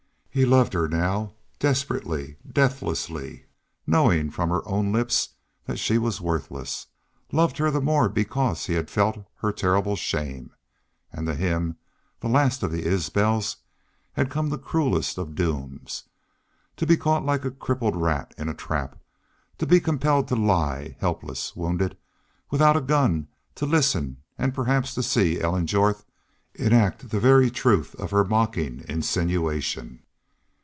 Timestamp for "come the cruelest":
14.31-15.17